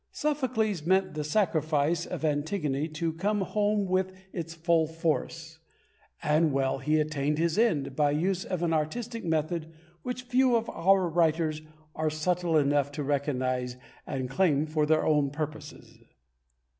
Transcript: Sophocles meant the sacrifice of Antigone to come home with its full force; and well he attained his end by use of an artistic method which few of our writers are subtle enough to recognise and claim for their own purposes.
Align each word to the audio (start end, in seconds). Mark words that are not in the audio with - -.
Sophocles 0.11 0.83
meant 0.83 1.13
the 1.13 1.23
sacrifice 1.23 2.07
of 2.07 2.25
Antigone 2.25 2.87
to 2.87 3.13
come 3.13 3.41
home 3.41 3.85
with 3.85 4.11
its 4.33 4.55
full 4.55 4.87
force; 4.87 5.59
and 6.23 6.51
well 6.51 6.79
he 6.79 6.99
attained 6.99 7.37
his 7.37 7.55
end 7.55 7.95
by 7.95 8.09
use 8.09 8.43
of 8.43 8.63
an 8.63 8.73
artistic 8.73 9.23
method 9.23 9.71
which 10.01 10.23
few 10.23 10.55
of 10.55 10.67
our 10.71 11.07
writers 11.07 11.61
are 11.93 12.09
subtle 12.09 12.57
enough 12.57 12.91
to 12.91 13.03
recognise 13.03 13.77
and 14.07 14.27
claim 14.27 14.65
for 14.65 14.87
their 14.87 15.05
own 15.05 15.29
purposes. 15.29 15.99